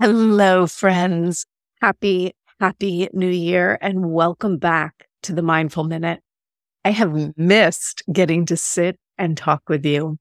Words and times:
Hello, 0.00 0.68
friends. 0.68 1.44
Happy, 1.82 2.32
happy 2.60 3.08
new 3.12 3.28
year 3.28 3.76
and 3.82 4.12
welcome 4.12 4.56
back 4.56 5.08
to 5.24 5.32
the 5.32 5.42
Mindful 5.42 5.82
Minute. 5.82 6.20
I 6.84 6.92
have 6.92 7.36
missed 7.36 8.04
getting 8.12 8.46
to 8.46 8.56
sit 8.56 8.96
and 9.18 9.36
talk 9.36 9.68
with 9.68 9.84
you. 9.84 10.18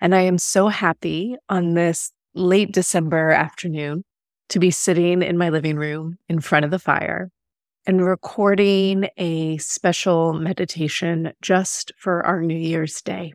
And 0.00 0.16
I 0.16 0.22
am 0.22 0.36
so 0.36 0.66
happy 0.66 1.36
on 1.48 1.74
this 1.74 2.10
late 2.34 2.72
December 2.72 3.30
afternoon 3.30 4.02
to 4.48 4.58
be 4.58 4.72
sitting 4.72 5.22
in 5.22 5.38
my 5.38 5.48
living 5.48 5.76
room 5.76 6.18
in 6.28 6.40
front 6.40 6.64
of 6.64 6.72
the 6.72 6.80
fire 6.80 7.30
and 7.86 8.04
recording 8.04 9.10
a 9.16 9.58
special 9.58 10.32
meditation 10.32 11.32
just 11.40 11.92
for 11.96 12.26
our 12.26 12.42
New 12.42 12.58
Year's 12.58 13.00
Day. 13.00 13.32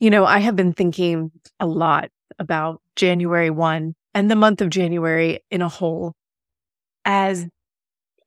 You 0.00 0.10
know, 0.10 0.26
I 0.26 0.40
have 0.40 0.54
been 0.54 0.74
thinking 0.74 1.30
a 1.58 1.66
lot 1.66 2.10
about 2.38 2.82
January 2.94 3.48
1 3.48 3.94
and 4.16 4.30
the 4.30 4.34
month 4.34 4.62
of 4.62 4.70
January 4.70 5.40
in 5.50 5.60
a 5.60 5.68
whole 5.68 6.14
as 7.04 7.46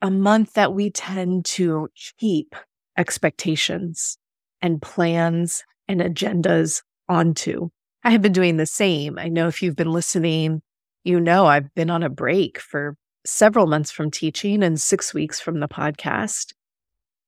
a 0.03 0.11
month 0.11 0.53
that 0.53 0.71
we 0.71 0.91
tend 0.91 1.43
to 1.45 1.89
keep 2.19 2.55
expectations 2.95 4.19
and 4.61 4.83
plans 4.83 5.63
and 5.87 5.99
agendas 5.99 6.83
onto. 7.09 7.69
I 8.03 8.11
have 8.11 8.21
been 8.21 8.33
doing 8.33 8.57
the 8.57 8.67
same. 8.67 9.17
I 9.17 9.29
know 9.29 9.47
if 9.47 9.63
you've 9.63 9.75
been 9.75 9.91
listening, 9.91 10.61
you 11.03 11.19
know 11.19 11.47
I've 11.47 11.73
been 11.73 11.89
on 11.89 12.03
a 12.03 12.09
break 12.09 12.59
for 12.59 12.95
several 13.25 13.65
months 13.65 13.89
from 13.89 14.11
teaching 14.11 14.61
and 14.61 14.79
six 14.79 15.11
weeks 15.11 15.39
from 15.39 15.59
the 15.59 15.67
podcast 15.67 16.53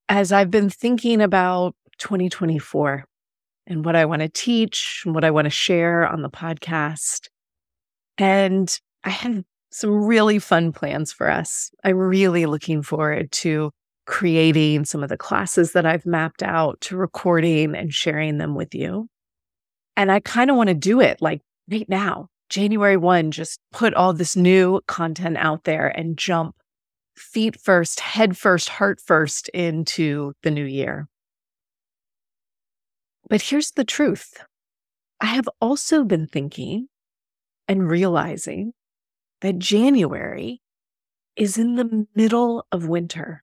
as 0.08 0.30
I've 0.30 0.52
been 0.52 0.70
thinking 0.70 1.20
about 1.20 1.74
2024 1.98 3.06
and 3.66 3.84
what 3.84 3.96
I 3.96 4.04
want 4.04 4.22
to 4.22 4.28
teach 4.28 5.02
and 5.04 5.16
what 5.16 5.24
I 5.24 5.32
want 5.32 5.46
to 5.46 5.50
share 5.50 6.06
on 6.06 6.22
the 6.22 6.30
podcast. 6.30 7.26
And 8.22 8.78
I 9.02 9.10
have 9.10 9.42
some 9.72 9.90
really 9.90 10.38
fun 10.38 10.70
plans 10.70 11.12
for 11.12 11.28
us. 11.28 11.72
I'm 11.82 11.96
really 11.96 12.46
looking 12.46 12.80
forward 12.80 13.32
to 13.32 13.72
creating 14.06 14.84
some 14.84 15.02
of 15.02 15.08
the 15.08 15.16
classes 15.16 15.72
that 15.72 15.86
I've 15.86 16.06
mapped 16.06 16.40
out, 16.40 16.80
to 16.82 16.96
recording 16.96 17.74
and 17.74 17.92
sharing 17.92 18.38
them 18.38 18.54
with 18.54 18.76
you. 18.76 19.08
And 19.96 20.12
I 20.12 20.20
kind 20.20 20.52
of 20.52 20.56
want 20.56 20.68
to 20.68 20.74
do 20.74 21.00
it 21.00 21.20
like 21.20 21.40
right 21.68 21.88
now, 21.88 22.28
January 22.48 22.96
1, 22.96 23.32
just 23.32 23.58
put 23.72 23.92
all 23.92 24.12
this 24.12 24.36
new 24.36 24.80
content 24.86 25.36
out 25.36 25.64
there 25.64 25.88
and 25.88 26.16
jump 26.16 26.54
feet 27.16 27.60
first, 27.60 27.98
head 27.98 28.38
first, 28.38 28.68
heart 28.68 29.00
first 29.04 29.48
into 29.48 30.32
the 30.44 30.52
new 30.52 30.64
year. 30.64 31.08
But 33.28 33.42
here's 33.42 33.72
the 33.72 33.84
truth 33.84 34.44
I 35.20 35.26
have 35.26 35.48
also 35.60 36.04
been 36.04 36.28
thinking 36.28 36.86
and 37.72 37.90
realizing 37.90 38.74
that 39.40 39.58
January 39.58 40.60
is 41.36 41.56
in 41.56 41.76
the 41.76 42.06
middle 42.14 42.66
of 42.70 42.86
winter. 42.86 43.42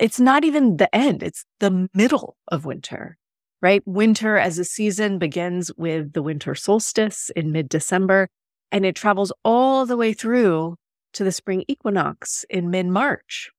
It's 0.00 0.18
not 0.18 0.44
even 0.44 0.78
the 0.78 0.92
end, 0.94 1.22
it's 1.22 1.44
the 1.60 1.88
middle 1.92 2.38
of 2.48 2.64
winter, 2.64 3.18
right? 3.60 3.82
Winter 3.84 4.38
as 4.38 4.58
a 4.58 4.64
season 4.64 5.18
begins 5.18 5.70
with 5.76 6.14
the 6.14 6.22
winter 6.22 6.54
solstice 6.54 7.30
in 7.36 7.52
mid 7.52 7.68
December, 7.68 8.28
and 8.72 8.86
it 8.86 8.96
travels 8.96 9.30
all 9.44 9.84
the 9.84 9.98
way 9.98 10.14
through 10.14 10.76
to 11.12 11.22
the 11.22 11.32
spring 11.32 11.64
equinox 11.68 12.46
in 12.48 12.70
mid 12.70 12.86
March. 12.86 13.50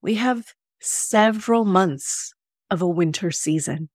We 0.00 0.14
have 0.14 0.54
several 0.80 1.66
months 1.66 2.32
of 2.70 2.80
a 2.80 2.88
winter 2.88 3.30
season. 3.30 3.90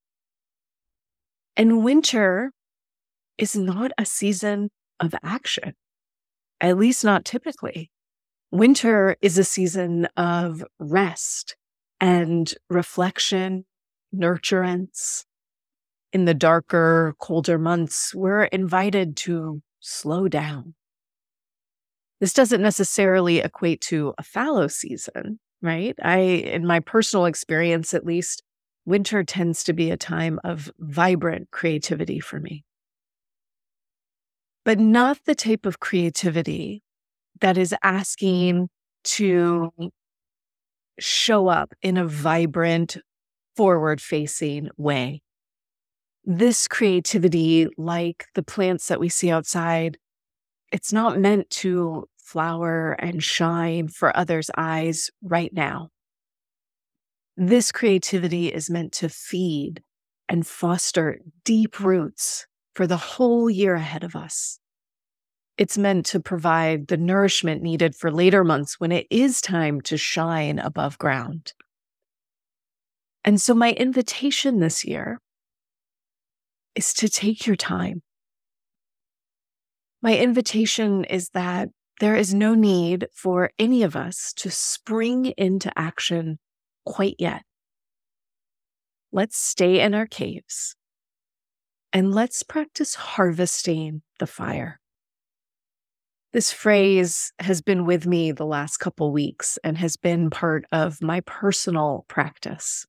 And 1.57 1.83
winter 1.83 2.51
is 3.39 3.55
not 3.55 3.91
a 3.97 4.05
season 4.05 4.69
of 4.99 5.15
action, 5.23 5.73
at 6.61 6.77
least 6.77 7.03
not 7.03 7.25
typically. 7.25 7.91
Winter 8.51 9.15
is 9.21 9.37
a 9.37 9.43
season 9.43 10.07
of 10.17 10.63
rest 10.79 11.55
and 11.99 12.53
reflection, 12.69 13.65
nurturance. 14.15 15.25
In 16.11 16.25
the 16.25 16.33
darker, 16.33 17.13
colder 17.19 17.59
months, 17.59 18.15
we're 18.15 18.45
invited 18.45 19.15
to 19.17 19.61
slow 19.79 20.27
down. 20.27 20.73
This 22.19 22.33
doesn't 22.33 22.61
necessarily 22.61 23.39
equate 23.39 23.81
to 23.81 24.13
a 24.17 24.23
fallow 24.23 24.67
season, 24.67 25.39
right? 25.61 25.95
I, 26.03 26.17
in 26.17 26.65
my 26.65 26.79
personal 26.79 27.25
experience 27.25 27.93
at 27.93 28.05
least, 28.05 28.43
winter 28.85 29.23
tends 29.23 29.63
to 29.65 29.73
be 29.73 29.91
a 29.91 29.97
time 29.97 30.39
of 30.43 30.71
vibrant 30.79 31.51
creativity 31.51 32.19
for 32.19 32.39
me 32.39 32.65
but 34.65 34.79
not 34.79 35.19
the 35.25 35.35
type 35.35 35.65
of 35.65 35.79
creativity 35.79 36.83
that 37.41 37.57
is 37.57 37.73
asking 37.83 38.69
to 39.03 39.71
show 40.99 41.47
up 41.47 41.73
in 41.81 41.97
a 41.97 42.05
vibrant, 42.05 42.97
forward 43.55 44.01
facing 44.01 44.69
way. 44.77 45.21
This 46.25 46.67
creativity, 46.67 47.67
like 47.77 48.25
the 48.35 48.43
plants 48.43 48.87
that 48.87 48.99
we 48.99 49.09
see 49.09 49.31
outside, 49.31 49.97
it's 50.71 50.93
not 50.93 51.19
meant 51.19 51.49
to 51.49 52.05
flower 52.17 52.91
and 52.99 53.23
shine 53.23 53.87
for 53.87 54.15
others' 54.15 54.51
eyes 54.55 55.09
right 55.23 55.51
now. 55.53 55.89
This 57.35 57.71
creativity 57.71 58.53
is 58.53 58.69
meant 58.69 58.91
to 58.93 59.09
feed 59.09 59.81
and 60.27 60.45
foster 60.45 61.19
deep 61.43 61.79
roots 61.79 62.45
for 62.79 62.87
the 62.87 62.95
whole 62.95 63.49
year 63.49 63.75
ahead 63.75 64.05
of 64.05 64.15
us. 64.15 64.57
It's 65.57 65.77
meant 65.77 66.05
to 66.05 66.21
provide 66.21 66.87
the 66.87 66.95
nourishment 66.95 67.61
needed 67.61 67.93
for 67.93 68.09
later 68.09 68.45
months 68.45 68.79
when 68.79 68.93
it 68.93 69.05
is 69.09 69.41
time 69.41 69.81
to 69.81 69.97
shine 69.97 70.59
above 70.59 70.97
ground. 70.97 71.51
And 73.25 73.41
so, 73.41 73.53
my 73.53 73.73
invitation 73.73 74.61
this 74.61 74.85
year 74.85 75.19
is 76.73 76.93
to 76.93 77.09
take 77.09 77.45
your 77.45 77.57
time. 77.57 78.01
My 80.01 80.15
invitation 80.17 81.03
is 81.03 81.31
that 81.31 81.67
there 81.99 82.15
is 82.15 82.33
no 82.33 82.55
need 82.55 83.07
for 83.13 83.51
any 83.59 83.83
of 83.83 83.97
us 83.97 84.31
to 84.37 84.49
spring 84.49 85.33
into 85.35 85.69
action 85.77 86.39
quite 86.85 87.17
yet. 87.19 87.41
Let's 89.11 89.37
stay 89.37 89.81
in 89.81 89.93
our 89.93 90.07
caves 90.07 90.77
and 91.91 92.13
let's 92.13 92.43
practice 92.43 92.95
harvesting 92.95 94.01
the 94.19 94.27
fire. 94.27 94.79
This 96.31 96.51
phrase 96.51 97.33
has 97.39 97.61
been 97.61 97.85
with 97.85 98.05
me 98.05 98.31
the 98.31 98.45
last 98.45 98.77
couple 98.77 99.11
weeks 99.11 99.57
and 99.63 99.77
has 99.79 99.97
been 99.97 100.29
part 100.29 100.65
of 100.71 101.01
my 101.01 101.21
personal 101.21 102.05
practice. 102.07 102.85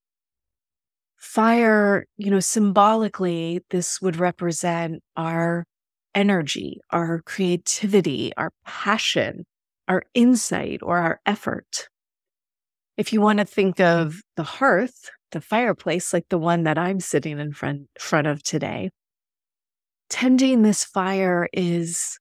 Fire, 1.16 2.04
you 2.18 2.30
know, 2.30 2.40
symbolically, 2.40 3.60
this 3.70 4.00
would 4.02 4.16
represent 4.16 5.02
our 5.16 5.64
energy, 6.14 6.80
our 6.90 7.22
creativity, 7.22 8.32
our 8.36 8.50
passion, 8.66 9.44
our 9.88 10.02
insight, 10.12 10.80
or 10.82 10.98
our 10.98 11.20
effort. 11.24 11.88
If 12.98 13.12
you 13.12 13.22
want 13.22 13.38
to 13.38 13.46
think 13.46 13.80
of 13.80 14.20
the 14.36 14.42
hearth, 14.42 15.10
the 15.30 15.40
fireplace 15.40 16.12
like 16.12 16.28
the 16.28 16.38
one 16.38 16.64
that 16.64 16.78
I'm 16.78 17.00
sitting 17.00 17.38
in 17.38 17.52
front, 17.52 17.88
front 17.98 18.26
of 18.26 18.42
today. 18.42 18.90
Tending 20.08 20.62
this 20.62 20.84
fire 20.84 21.48
is 21.52 22.18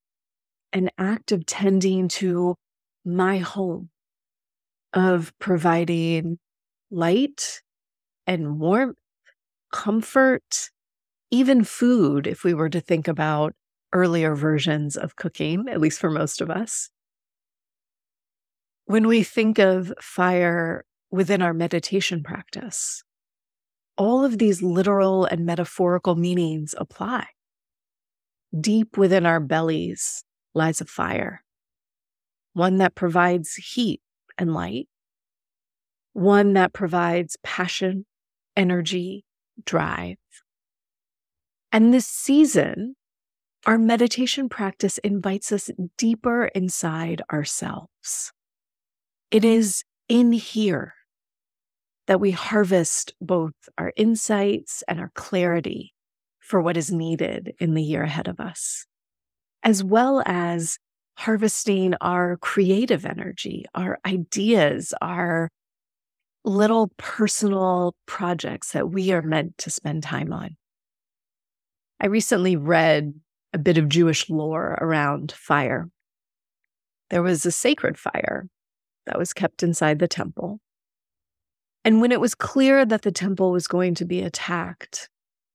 an 0.73 0.89
act 0.97 1.31
of 1.31 1.45
tending 1.45 2.07
to 2.07 2.55
my 3.03 3.39
home, 3.39 3.89
of 4.93 5.33
providing 5.39 6.37
light 6.91 7.61
and 8.27 8.59
warmth, 8.59 8.97
comfort, 9.71 10.69
even 11.31 11.63
food, 11.63 12.27
if 12.27 12.43
we 12.43 12.53
were 12.53 12.69
to 12.69 12.79
think 12.79 13.07
about 13.07 13.53
earlier 13.93 14.35
versions 14.35 14.95
of 14.95 15.15
cooking, 15.15 15.65
at 15.69 15.81
least 15.81 15.99
for 15.99 16.11
most 16.11 16.41
of 16.41 16.49
us. 16.49 16.89
When 18.85 19.07
we 19.07 19.23
think 19.23 19.59
of 19.59 19.93
fire 19.99 20.83
within 21.11 21.41
our 21.41 21.53
meditation 21.53 22.23
practice, 22.23 23.03
all 23.97 24.23
of 24.23 24.37
these 24.37 24.61
literal 24.61 25.25
and 25.25 25.45
metaphorical 25.45 26.15
meanings 26.15 26.73
apply. 26.77 27.27
Deep 28.59 28.97
within 28.97 29.25
our 29.25 29.39
bellies 29.39 30.23
lies 30.53 30.81
a 30.81 30.85
fire, 30.85 31.43
one 32.53 32.77
that 32.77 32.95
provides 32.95 33.55
heat 33.55 34.01
and 34.37 34.53
light, 34.53 34.87
one 36.13 36.53
that 36.53 36.73
provides 36.73 37.37
passion, 37.43 38.05
energy, 38.55 39.25
drive. 39.65 40.17
And 41.71 41.93
this 41.93 42.07
season, 42.07 42.95
our 43.65 43.77
meditation 43.77 44.49
practice 44.49 44.97
invites 44.99 45.51
us 45.51 45.69
deeper 45.97 46.45
inside 46.45 47.21
ourselves. 47.31 48.31
It 49.29 49.45
is 49.45 49.83
in 50.07 50.31
here 50.31 50.95
that 52.09 52.19
we 52.19 52.31
harvest 52.31 53.13
both 53.21 53.53
our 53.77 53.93
insights 53.95 54.83
and 54.87 54.99
our 54.99 55.11
clarity 55.13 55.93
for 56.39 56.59
what 56.59 56.75
is 56.75 56.91
needed 56.91 57.53
in 57.59 57.75
the 57.75 57.83
year 57.83 58.01
ahead 58.01 58.27
of 58.27 58.39
us, 58.39 58.87
as 59.61 59.83
well 59.83 60.23
as 60.25 60.79
harvesting 61.19 61.93
our 62.01 62.37
creative 62.37 63.05
energy, 63.05 63.63
our 63.75 63.99
ideas, 64.07 64.91
our 65.03 65.49
little 66.43 66.91
personal 66.97 67.93
projects 68.07 68.71
that 68.71 68.89
we 68.89 69.11
are 69.11 69.21
meant 69.21 69.55
to 69.59 69.69
spend 69.69 70.01
time 70.01 70.33
on. 70.33 70.57
I 72.01 72.07
recently 72.07 72.55
read 72.55 73.13
a 73.53 73.59
bit 73.59 73.77
of 73.77 73.87
Jewish 73.87 74.31
lore 74.31 74.79
around 74.81 75.31
fire. 75.31 75.87
There 77.11 77.21
was 77.21 77.45
a 77.45 77.51
sacred 77.51 77.99
fire 77.99 78.47
that 79.05 79.19
was 79.19 79.31
kept 79.31 79.61
inside 79.61 79.99
the 79.99 80.07
temple. 80.07 80.59
And 81.85 82.01
when 82.01 82.11
it 82.11 82.19
was 82.19 82.35
clear 82.35 82.85
that 82.85 83.03
the 83.03 83.11
temple 83.11 83.51
was 83.51 83.67
going 83.67 83.95
to 83.95 84.05
be 84.05 84.21
attacked, 84.21 85.09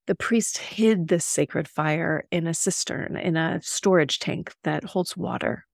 the 0.06 0.14
priest 0.14 0.58
hid 0.58 1.08
this 1.08 1.24
sacred 1.24 1.68
fire 1.68 2.24
in 2.30 2.46
a 2.46 2.54
cistern, 2.54 3.16
in 3.16 3.36
a 3.36 3.60
storage 3.62 4.18
tank 4.18 4.52
that 4.64 4.84
holds 4.84 5.16
water. 5.16 5.66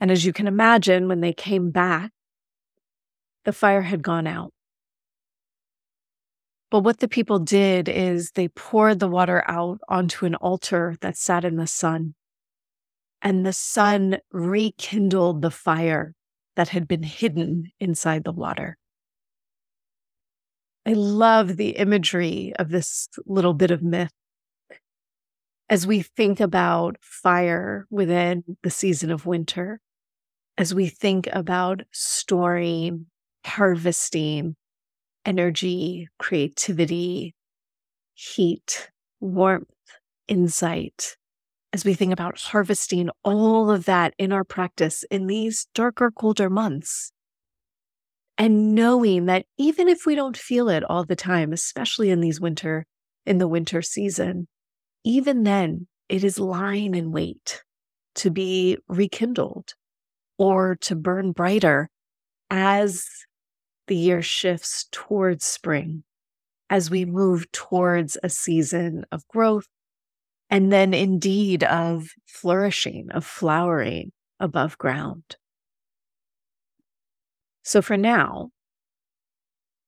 And 0.00 0.10
as 0.10 0.24
you 0.24 0.32
can 0.32 0.46
imagine, 0.46 1.08
when 1.08 1.20
they 1.20 1.32
came 1.32 1.70
back, 1.70 2.10
the 3.44 3.52
fire 3.52 3.82
had 3.82 4.02
gone 4.02 4.26
out. 4.26 4.52
But 6.70 6.80
what 6.80 6.98
the 6.98 7.08
people 7.08 7.38
did 7.38 7.88
is 7.88 8.32
they 8.32 8.48
poured 8.48 8.98
the 8.98 9.08
water 9.08 9.44
out 9.46 9.78
onto 9.88 10.26
an 10.26 10.34
altar 10.34 10.96
that 11.00 11.16
sat 11.16 11.44
in 11.44 11.56
the 11.56 11.66
sun. 11.66 12.14
And 13.22 13.46
the 13.46 13.52
sun 13.52 14.18
rekindled 14.32 15.42
the 15.42 15.50
fire 15.50 16.14
that 16.56 16.68
had 16.70 16.88
been 16.88 17.02
hidden 17.02 17.70
inside 17.78 18.24
the 18.24 18.32
water. 18.32 18.76
I 20.86 20.92
love 20.92 21.56
the 21.56 21.70
imagery 21.70 22.52
of 22.60 22.68
this 22.68 23.08
little 23.26 23.54
bit 23.54 23.72
of 23.72 23.82
myth. 23.82 24.12
As 25.68 25.84
we 25.84 26.02
think 26.02 26.38
about 26.38 26.96
fire 27.00 27.88
within 27.90 28.44
the 28.62 28.70
season 28.70 29.10
of 29.10 29.26
winter, 29.26 29.80
as 30.56 30.72
we 30.72 30.88
think 30.88 31.28
about 31.32 31.82
storing, 31.90 33.06
harvesting, 33.44 34.54
energy, 35.24 36.08
creativity, 36.20 37.34
heat, 38.14 38.88
warmth, 39.18 39.66
insight, 40.28 41.16
as 41.72 41.84
we 41.84 41.94
think 41.94 42.12
about 42.12 42.40
harvesting 42.40 43.10
all 43.24 43.72
of 43.72 43.86
that 43.86 44.14
in 44.18 44.32
our 44.32 44.44
practice 44.44 45.02
in 45.10 45.26
these 45.26 45.66
darker, 45.74 46.12
colder 46.12 46.48
months. 46.48 47.10
And 48.38 48.74
knowing 48.74 49.26
that 49.26 49.46
even 49.56 49.88
if 49.88 50.04
we 50.04 50.14
don't 50.14 50.36
feel 50.36 50.68
it 50.68 50.84
all 50.84 51.04
the 51.04 51.16
time, 51.16 51.52
especially 51.52 52.10
in 52.10 52.20
these 52.20 52.40
winter, 52.40 52.84
in 53.24 53.38
the 53.38 53.48
winter 53.48 53.82
season, 53.82 54.46
even 55.04 55.44
then 55.44 55.86
it 56.08 56.22
is 56.22 56.38
lying 56.38 56.94
in 56.94 57.12
wait 57.12 57.62
to 58.16 58.30
be 58.30 58.78
rekindled 58.88 59.74
or 60.38 60.76
to 60.82 60.94
burn 60.94 61.32
brighter 61.32 61.88
as 62.50 63.06
the 63.86 63.96
year 63.96 64.22
shifts 64.22 64.86
towards 64.90 65.44
spring, 65.44 66.04
as 66.68 66.90
we 66.90 67.04
move 67.04 67.50
towards 67.52 68.18
a 68.22 68.28
season 68.28 69.04
of 69.10 69.26
growth 69.28 69.66
and 70.50 70.72
then 70.72 70.94
indeed 70.94 71.64
of 71.64 72.08
flourishing, 72.26 73.10
of 73.10 73.24
flowering 73.24 74.12
above 74.38 74.78
ground. 74.78 75.36
So 77.66 77.82
for 77.82 77.96
now, 77.96 78.50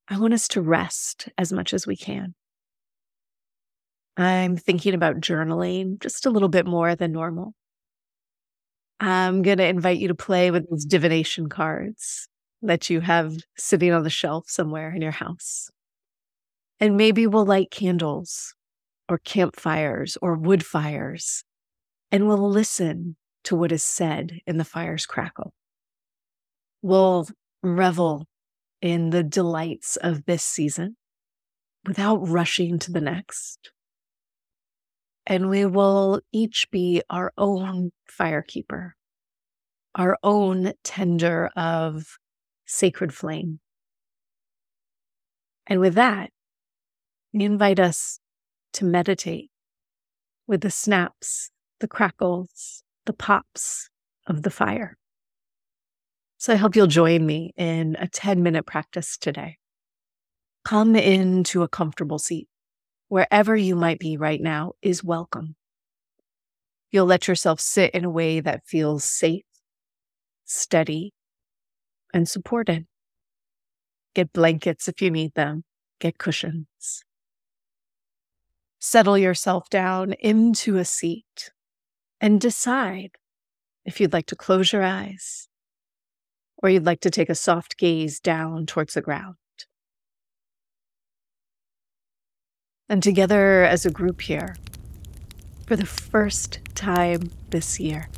I 0.08 0.18
want 0.18 0.34
us 0.34 0.48
to 0.48 0.60
rest 0.60 1.28
as 1.38 1.52
much 1.52 1.72
as 1.72 1.86
we 1.86 1.96
can. 1.96 2.34
I'm 4.16 4.56
thinking 4.56 4.94
about 4.94 5.20
journaling 5.20 6.00
just 6.00 6.26
a 6.26 6.30
little 6.30 6.48
bit 6.48 6.66
more 6.66 6.96
than 6.96 7.12
normal. 7.12 7.54
I'm 8.98 9.42
going 9.42 9.58
to 9.58 9.64
invite 9.68 9.98
you 9.98 10.08
to 10.08 10.16
play 10.16 10.50
with 10.50 10.68
these 10.68 10.86
divination 10.86 11.48
cards 11.48 12.26
that 12.62 12.90
you 12.90 12.98
have 13.00 13.36
sitting 13.56 13.92
on 13.92 14.02
the 14.02 14.10
shelf 14.10 14.46
somewhere 14.48 14.92
in 14.92 15.00
your 15.00 15.12
house. 15.12 15.70
And 16.80 16.96
maybe 16.96 17.28
we'll 17.28 17.46
light 17.46 17.70
candles 17.70 18.56
or 19.08 19.18
campfires 19.18 20.18
or 20.20 20.34
wood 20.34 20.66
fires, 20.66 21.44
and 22.10 22.26
we'll 22.26 22.50
listen 22.50 23.14
to 23.44 23.54
what 23.54 23.70
is 23.70 23.84
said 23.84 24.40
in 24.48 24.56
the 24.56 24.64
fire's 24.64 25.06
crackle. 25.06 25.52
We'll 26.82 27.28
revel 27.62 28.26
in 28.80 29.10
the 29.10 29.22
delights 29.22 29.96
of 29.96 30.24
this 30.24 30.42
season 30.42 30.96
without 31.86 32.16
rushing 32.16 32.78
to 32.78 32.92
the 32.92 33.00
next. 33.00 33.70
And 35.26 35.48
we 35.48 35.66
will 35.66 36.20
each 36.32 36.70
be 36.70 37.02
our 37.10 37.32
own 37.36 37.90
firekeeper, 38.10 38.92
our 39.94 40.16
own 40.22 40.72
tender 40.84 41.50
of 41.56 42.18
sacred 42.66 43.12
flame. 43.12 43.60
And 45.66 45.80
with 45.80 45.94
that, 45.94 46.30
we 47.32 47.44
invite 47.44 47.78
us 47.78 48.20
to 48.74 48.84
meditate 48.84 49.50
with 50.46 50.62
the 50.62 50.70
snaps, 50.70 51.50
the 51.80 51.88
crackles, 51.88 52.82
the 53.04 53.12
pops 53.12 53.90
of 54.26 54.42
the 54.42 54.50
fire. 54.50 54.96
So 56.40 56.52
I 56.52 56.56
hope 56.56 56.76
you'll 56.76 56.86
join 56.86 57.26
me 57.26 57.52
in 57.56 57.96
a 57.98 58.06
10 58.06 58.44
minute 58.44 58.64
practice 58.64 59.18
today. 59.18 59.58
Come 60.64 60.94
into 60.94 61.64
a 61.64 61.68
comfortable 61.68 62.20
seat. 62.20 62.48
Wherever 63.08 63.56
you 63.56 63.74
might 63.74 63.98
be 63.98 64.16
right 64.16 64.40
now 64.40 64.74
is 64.80 65.02
welcome. 65.02 65.56
You'll 66.92 67.06
let 67.06 67.26
yourself 67.26 67.60
sit 67.60 67.92
in 67.92 68.04
a 68.04 68.10
way 68.10 68.38
that 68.38 68.64
feels 68.64 69.02
safe, 69.02 69.42
steady, 70.44 71.12
and 72.14 72.28
supported. 72.28 72.86
Get 74.14 74.32
blankets 74.32 74.86
if 74.86 75.02
you 75.02 75.10
need 75.10 75.34
them, 75.34 75.64
get 75.98 76.18
cushions. 76.18 77.02
Settle 78.78 79.18
yourself 79.18 79.68
down 79.70 80.12
into 80.20 80.76
a 80.76 80.84
seat 80.84 81.50
and 82.20 82.40
decide 82.40 83.10
if 83.84 84.00
you'd 84.00 84.12
like 84.12 84.26
to 84.26 84.36
close 84.36 84.72
your 84.72 84.84
eyes 84.84 85.48
or 86.62 86.70
you'd 86.70 86.86
like 86.86 87.00
to 87.00 87.10
take 87.10 87.28
a 87.28 87.34
soft 87.34 87.76
gaze 87.78 88.20
down 88.20 88.66
towards 88.66 88.94
the 88.94 89.00
ground. 89.00 89.36
And 92.88 93.02
together 93.02 93.64
as 93.64 93.84
a 93.84 93.90
group 93.90 94.22
here, 94.22 94.56
for 95.66 95.76
the 95.76 95.86
first 95.86 96.60
time 96.74 97.30
this 97.50 97.78
year, 97.78 98.08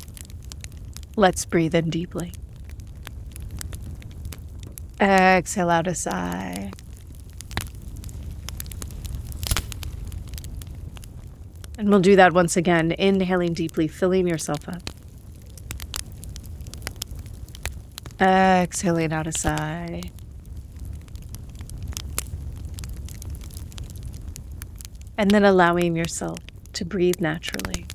let's 1.15 1.45
breathe 1.45 1.75
in 1.75 1.89
deeply. 1.89 2.31
Exhale 4.99 5.69
out 5.69 5.87
a 5.87 5.95
sigh. 5.95 6.71
And 11.77 11.89
we'll 11.89 11.99
do 11.99 12.15
that 12.15 12.31
once 12.31 12.55
again, 12.55 12.91
inhaling 12.91 13.53
deeply, 13.53 13.87
filling 13.87 14.27
yourself 14.27 14.69
up. 14.69 14.90
Exhaling 18.21 19.11
out 19.11 19.25
a 19.25 19.31
sigh. 19.31 20.03
And 25.17 25.31
then 25.31 25.43
allowing 25.43 25.95
yourself 25.95 26.37
to 26.73 26.85
breathe 26.85 27.19
naturally. 27.19 27.87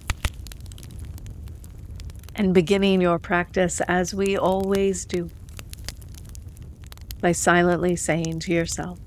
And 2.35 2.53
beginning 2.53 3.01
your 3.01 3.21
practice 3.21 3.81
as 3.83 4.13
we 4.15 4.37
always 4.37 5.05
do 5.05 5.31
by 7.21 7.31
silently 7.31 7.95
saying 7.95 8.41
to 8.41 8.53
yourself, 8.53 8.99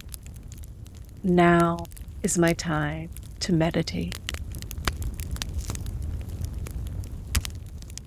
Now 1.21 1.79
is 2.23 2.37
my 2.37 2.53
time 2.53 3.09
to 3.41 3.51
meditate. 3.51 4.17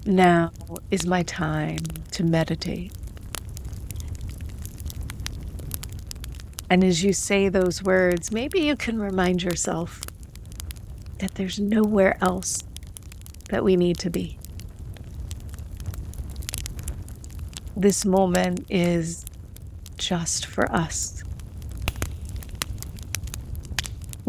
Now 0.06 0.50
is 0.90 1.06
my 1.06 1.22
time 1.22 1.78
to 2.12 2.24
meditate. 2.24 2.92
And 6.72 6.82
as 6.82 7.04
you 7.04 7.12
say 7.12 7.50
those 7.50 7.82
words, 7.82 8.32
maybe 8.32 8.60
you 8.60 8.76
can 8.76 8.98
remind 8.98 9.42
yourself 9.42 10.00
that 11.18 11.34
there's 11.34 11.60
nowhere 11.60 12.16
else 12.22 12.64
that 13.50 13.62
we 13.62 13.76
need 13.76 13.98
to 13.98 14.08
be. 14.08 14.38
This 17.76 18.06
moment 18.06 18.64
is 18.70 19.26
just 19.98 20.46
for 20.46 20.64
us. 20.72 21.22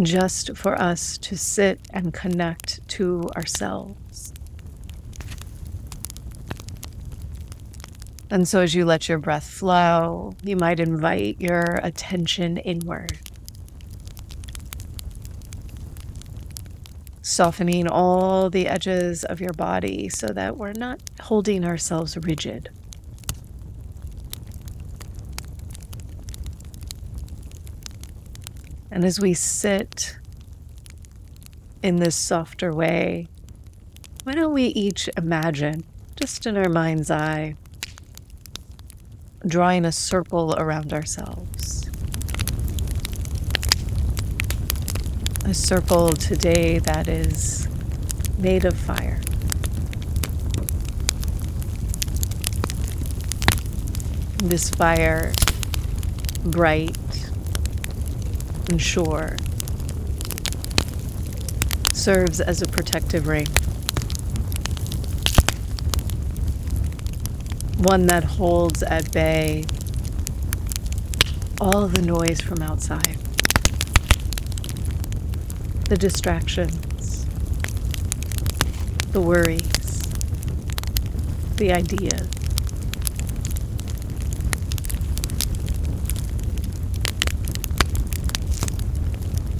Just 0.01 0.57
for 0.57 0.77
us 0.77 1.17
to 1.19 1.37
sit 1.37 1.79
and 1.91 2.13
connect 2.13 2.85
to 2.89 3.29
ourselves. 3.37 4.32
And 8.33 8.47
so, 8.47 8.61
as 8.61 8.73
you 8.73 8.83
let 8.83 9.07
your 9.07 9.19
breath 9.19 9.47
flow, 9.47 10.33
you 10.41 10.55
might 10.55 10.79
invite 10.79 11.39
your 11.39 11.79
attention 11.83 12.57
inward, 12.57 13.19
softening 17.21 17.87
all 17.87 18.49
the 18.49 18.67
edges 18.67 19.23
of 19.23 19.39
your 19.39 19.53
body 19.53 20.09
so 20.09 20.29
that 20.29 20.57
we're 20.57 20.73
not 20.73 20.99
holding 21.21 21.63
ourselves 21.63 22.17
rigid. 22.17 22.71
And 28.89 29.05
as 29.05 29.19
we 29.19 29.35
sit 29.35 30.17
in 31.83 31.97
this 31.97 32.15
softer 32.15 32.73
way, 32.73 33.27
why 34.23 34.33
don't 34.33 34.53
we 34.53 34.65
each 34.69 35.07
imagine, 35.15 35.83
just 36.15 36.47
in 36.47 36.57
our 36.57 36.69
mind's 36.69 37.11
eye, 37.11 37.57
drawing 39.45 39.85
a 39.85 39.91
circle 39.91 40.55
around 40.57 40.93
ourselves? 40.93 41.89
A 45.45 45.53
circle 45.53 46.13
today 46.13 46.79
that 46.79 47.07
is 47.07 47.67
made 48.37 48.65
of 48.65 48.77
fire. 48.77 49.19
This 54.37 54.69
fire, 54.69 55.33
bright 56.43 56.97
and 58.69 58.81
sure 58.81 59.37
serves 61.91 62.41
as 62.41 62.61
a 62.61 62.67
protective 62.67 63.27
ring. 63.27 63.47
One 67.83 68.07
that 68.07 68.23
holds 68.23 68.81
at 68.81 69.11
bay 69.11 69.65
all 71.59 71.87
the 71.89 72.01
noise 72.01 72.39
from 72.39 72.61
outside, 72.61 73.17
the 75.89 75.97
distractions, 75.97 77.25
the 79.11 79.19
worries, 79.19 80.01
the 81.57 81.73
ideas. 81.73 82.29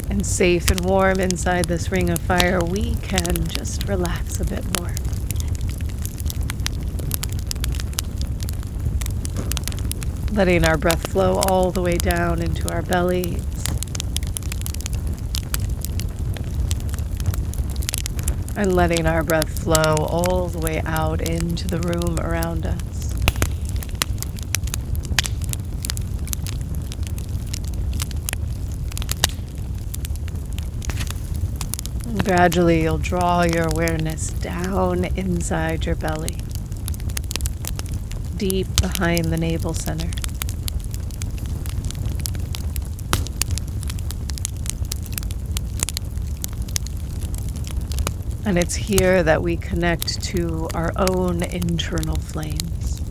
and 0.10 0.25
safe 0.25 0.70
and 0.70 0.86
warm 0.86 1.20
inside 1.20 1.65
this 1.65 1.92
ring 1.92 2.10
of 2.10 2.22
fire, 2.22 2.63
we 2.63 2.96
can 3.01 3.48
just 3.48 3.88
relax 3.88 4.39
a 4.39 4.46
bit 4.46 4.63
more. 4.80 4.94
Letting 10.34 10.66
our 10.66 10.78
breath 10.80 11.12
flow 11.12 11.42
all 11.48 11.70
the 11.70 11.82
way 11.82 11.96
down 11.96 12.42
into 12.42 12.68
our 12.74 12.82
bellies. 12.82 13.46
And 18.58 18.74
letting 18.74 19.06
our 19.06 19.22
breath 19.22 19.60
flow 19.60 20.08
all 20.10 20.48
the 20.48 20.58
way 20.58 20.82
out 20.86 21.22
into 21.22 21.68
the 21.68 21.80
room 21.82 22.20
around 22.20 22.66
us. 22.66 23.13
Gradually, 32.24 32.82
you'll 32.82 32.98
draw 32.98 33.44
your 33.44 33.68
awareness 33.68 34.30
down 34.32 35.06
inside 35.16 35.86
your 35.86 35.96
belly, 35.96 36.38
deep 38.36 38.68
behind 38.82 39.25
the 39.25 39.38
navel 39.38 39.75
center. 39.75 40.10
And 48.45 48.57
it's 48.57 48.75
here 48.75 49.23
that 49.23 49.41
we 49.41 49.55
connect 49.55 50.21
to 50.25 50.67
our 50.73 50.91
own 50.97 51.43
internal 51.43 52.17
flames. 52.17 53.01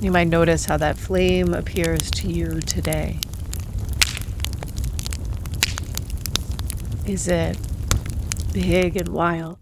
You 0.00 0.12
might 0.12 0.28
notice 0.28 0.66
how 0.66 0.76
that 0.76 0.96
flame 0.96 1.54
appears 1.54 2.10
to 2.12 2.28
you 2.28 2.60
today. 2.60 3.18
Is 7.06 7.26
it 7.26 7.58
big 8.52 8.96
and 8.96 9.08
wild? 9.08 9.58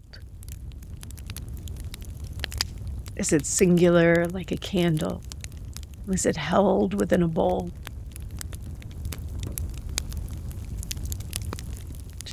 Is 3.15 3.33
it 3.33 3.45
singular 3.45 4.27
like 4.27 4.51
a 4.51 4.57
candle? 4.57 5.23
Is 6.07 6.25
it 6.25 6.37
held 6.37 6.93
within 6.93 7.23
a 7.23 7.27
bowl? 7.27 7.71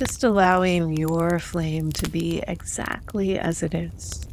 Just 0.01 0.23
allowing 0.23 0.97
your 0.97 1.37
flame 1.37 1.91
to 1.91 2.09
be 2.09 2.41
exactly 2.47 3.37
as 3.37 3.61
it 3.61 3.75
is. 3.75 4.25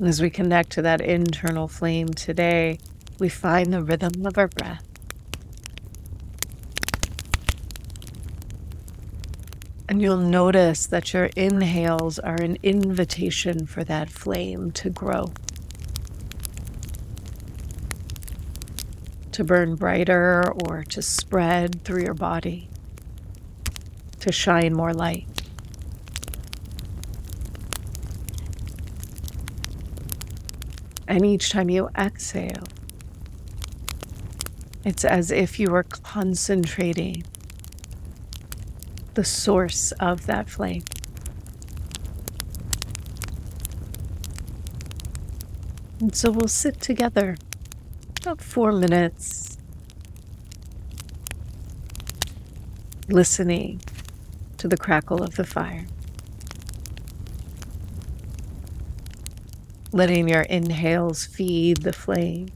as 0.00 0.20
we 0.20 0.28
connect 0.28 0.72
to 0.72 0.82
that 0.82 1.00
internal 1.00 1.68
flame 1.68 2.08
today, 2.08 2.80
we 3.20 3.28
find 3.28 3.72
the 3.72 3.84
rhythm 3.84 4.26
of 4.26 4.36
our 4.36 4.48
breath. 4.48 4.84
And 9.88 10.02
you'll 10.02 10.16
notice 10.16 10.86
that 10.86 11.12
your 11.12 11.26
inhales 11.36 12.18
are 12.18 12.42
an 12.42 12.58
invitation 12.64 13.66
for 13.66 13.84
that 13.84 14.10
flame 14.10 14.72
to 14.72 14.90
grow, 14.90 15.32
to 19.42 19.46
burn 19.46 19.74
brighter 19.74 20.52
or 20.64 20.84
to 20.84 21.02
spread 21.02 21.82
through 21.82 22.02
your 22.02 22.14
body, 22.14 22.68
to 24.20 24.30
shine 24.30 24.72
more 24.72 24.94
light. 24.94 25.26
And 31.08 31.26
each 31.26 31.50
time 31.50 31.68
you 31.68 31.90
exhale, 31.98 32.62
it's 34.84 35.04
as 35.04 35.32
if 35.32 35.58
you 35.58 35.74
are 35.74 35.82
concentrating 35.82 37.24
the 39.14 39.24
source 39.24 39.90
of 39.92 40.26
that 40.26 40.48
flame. 40.48 40.84
And 45.98 46.14
so 46.14 46.30
we'll 46.30 46.46
sit 46.46 46.80
together 46.80 47.36
about 48.32 48.42
four 48.42 48.72
minutes, 48.72 49.58
listening 53.08 53.78
to 54.56 54.66
the 54.68 54.76
crackle 54.76 55.22
of 55.22 55.36
the 55.36 55.44
fire. 55.44 55.86
letting 59.94 60.26
your 60.26 60.40
inhales 60.40 61.26
feed 61.26 61.76
the 61.82 61.92
flame. 61.92 62.48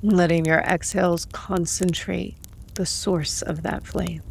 Letting 0.00 0.44
your 0.44 0.60
exhales 0.60 1.24
concentrate 1.24 2.36
the 2.74 2.86
source 2.86 3.42
of 3.42 3.64
that 3.64 3.84
flame. 3.84 4.22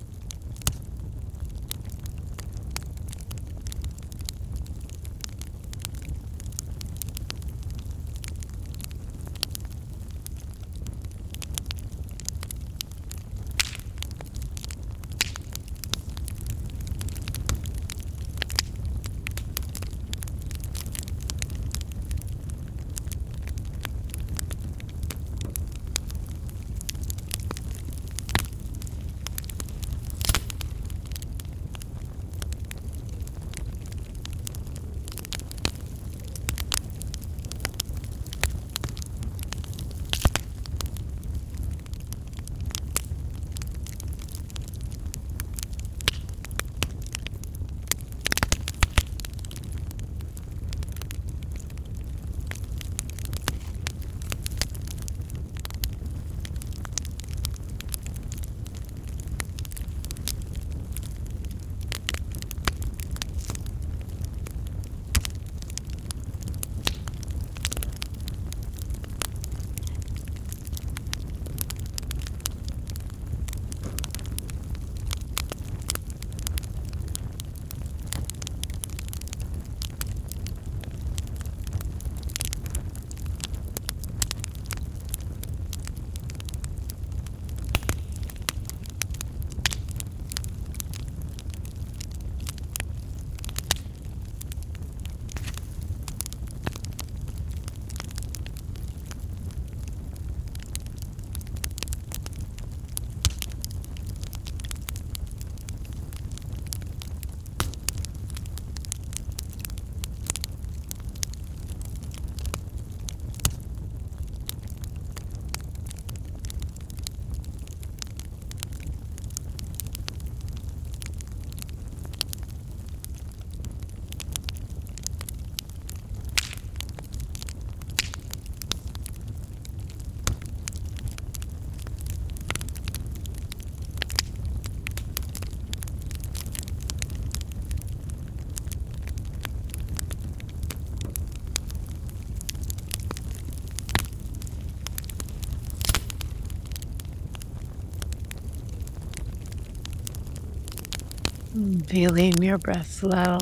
Feeling 151.53 152.41
your 152.41 152.57
breath 152.57 152.91
slow. 152.91 153.37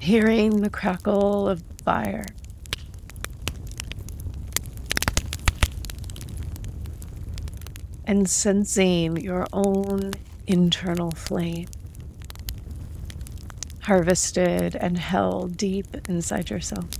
Hearing 0.00 0.62
the 0.62 0.70
crackle 0.70 1.48
of 1.48 1.62
fire. 1.84 2.26
And 8.04 8.28
sensing 8.28 9.18
your 9.18 9.46
own 9.52 10.14
internal 10.46 11.12
flame 11.12 11.68
harvested 13.88 14.76
and 14.76 14.98
held 14.98 15.56
deep 15.56 15.86
inside 16.10 16.50
yourself. 16.50 16.97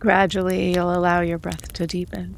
Gradually, 0.00 0.72
you'll 0.72 0.94
allow 0.94 1.20
your 1.20 1.36
breath 1.36 1.74
to 1.74 1.86
deepen. 1.86 2.34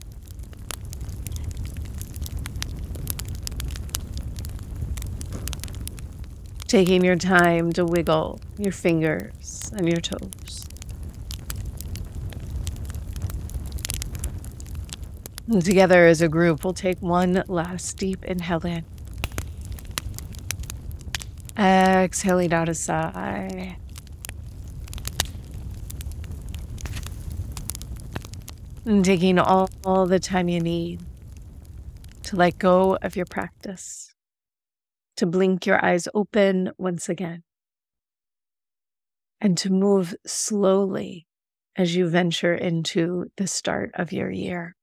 Taking 6.67 7.05
your 7.05 7.15
time 7.15 7.73
to 7.75 7.85
wiggle 7.85 8.41
your 8.59 8.73
fingers 8.73 9.71
and 9.77 9.89
your 9.89 10.01
toes. 10.01 10.67
And 15.47 15.65
together 15.65 16.07
as 16.07 16.21
a 16.21 16.29
group, 16.29 16.65
we'll 16.65 16.75
take 16.75 17.01
one 17.01 17.45
last 17.47 17.97
deep 17.97 18.25
inhale 18.25 18.67
in. 18.67 18.85
Exhaling 21.57 22.53
out 22.53 22.69
a 22.69 22.75
sigh. 22.75 23.77
And 28.85 29.05
taking 29.05 29.39
all, 29.39 29.71
all 29.85 30.07
the 30.07 30.19
time 30.19 30.49
you 30.49 30.61
need 30.61 31.01
to 32.25 32.37
let 32.37 32.59
go 32.59 32.99
of 33.01 33.15
your 33.15 33.27
practice, 33.27 34.13
to 35.17 35.27
blink 35.27 35.67
your 35.67 35.85
eyes 35.85 36.09
open 36.15 36.73
once 36.79 37.09
again, 37.09 37.45
and 39.41 39.57
to 39.59 39.71
move 39.71 40.17
slowly 40.27 41.27
as 41.77 41.95
you 41.95 42.09
venture 42.09 42.55
into 42.55 43.27
the 43.37 43.47
start 43.47 43.93
of 43.95 44.13
your 44.13 44.31
year. 44.31 44.75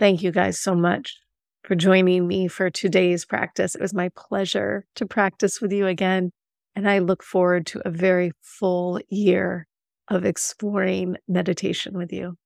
Thank 0.00 0.22
you 0.22 0.32
guys 0.32 0.58
so 0.58 0.74
much 0.74 1.20
for 1.62 1.76
joining 1.76 2.26
me 2.26 2.48
for 2.48 2.68
today's 2.68 3.24
practice. 3.24 3.76
It 3.76 3.80
was 3.80 3.94
my 3.94 4.10
pleasure 4.16 4.86
to 4.96 5.06
practice 5.06 5.60
with 5.60 5.72
you 5.72 5.86
again. 5.86 6.32
And 6.74 6.90
I 6.90 6.98
look 6.98 7.22
forward 7.22 7.64
to 7.68 7.82
a 7.84 7.90
very 7.90 8.32
full 8.40 9.00
year 9.08 9.68
of 10.08 10.24
exploring 10.24 11.16
meditation 11.26 11.96
with 11.96 12.12
you. 12.12 12.36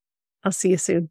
I'll 0.45 0.53
see 0.53 0.71
you 0.71 0.79
soon. 0.79 1.11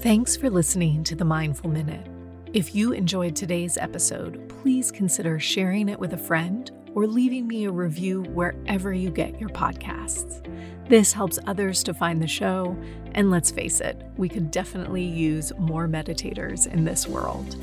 Thanks 0.00 0.36
for 0.36 0.48
listening 0.48 1.02
to 1.04 1.16
the 1.16 1.24
Mindful 1.24 1.70
Minute. 1.70 2.06
If 2.52 2.74
you 2.74 2.92
enjoyed 2.92 3.36
today's 3.36 3.76
episode, 3.76 4.48
please 4.48 4.90
consider 4.90 5.38
sharing 5.38 5.88
it 5.88 5.98
with 5.98 6.12
a 6.12 6.16
friend 6.16 6.70
or 6.94 7.06
leaving 7.06 7.46
me 7.46 7.64
a 7.64 7.70
review 7.70 8.22
wherever 8.22 8.92
you 8.92 9.10
get 9.10 9.38
your 9.40 9.50
podcasts. 9.50 10.42
This 10.88 11.12
helps 11.12 11.38
others 11.46 11.82
to 11.82 11.92
find 11.92 12.22
the 12.22 12.28
show, 12.28 12.76
and 13.12 13.30
let's 13.30 13.50
face 13.50 13.80
it, 13.80 14.00
we 14.16 14.28
could 14.28 14.50
definitely 14.50 15.04
use 15.04 15.52
more 15.58 15.86
meditators 15.86 16.66
in 16.66 16.84
this 16.84 17.06
world. 17.06 17.56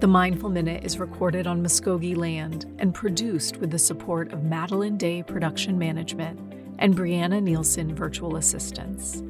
The 0.00 0.06
Mindful 0.06 0.48
Minute 0.48 0.82
is 0.82 0.98
recorded 0.98 1.46
on 1.46 1.62
Muskogee 1.62 2.16
land 2.16 2.64
and 2.78 2.94
produced 2.94 3.58
with 3.58 3.70
the 3.70 3.78
support 3.78 4.32
of 4.32 4.42
Madeline 4.42 4.96
Day 4.96 5.22
Production 5.22 5.78
Management 5.78 6.40
and 6.78 6.96
Brianna 6.96 7.42
Nielsen 7.42 7.94
Virtual 7.94 8.36
Assistants. 8.36 9.22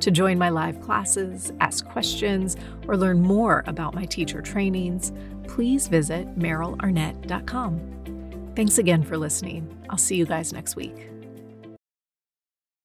To 0.00 0.10
join 0.10 0.36
my 0.36 0.50
live 0.50 0.82
classes, 0.82 1.50
ask 1.60 1.86
questions, 1.86 2.58
or 2.86 2.98
learn 2.98 3.22
more 3.22 3.64
about 3.66 3.94
my 3.94 4.04
teacher 4.04 4.42
trainings, 4.42 5.14
please 5.48 5.88
visit 5.88 6.38
merylarnett.com. 6.38 8.52
Thanks 8.54 8.76
again 8.76 9.02
for 9.02 9.16
listening. 9.16 9.74
I'll 9.88 9.96
see 9.96 10.16
you 10.16 10.26
guys 10.26 10.52
next 10.52 10.76
week. 10.76 11.11